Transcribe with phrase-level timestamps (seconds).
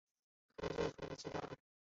[0.57, 1.39] 旧隶贵西道。